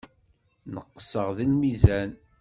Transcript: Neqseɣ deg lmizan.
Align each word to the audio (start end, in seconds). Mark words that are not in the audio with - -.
Neqseɣ 0.73 1.27
deg 1.37 1.47
lmizan. 1.51 2.11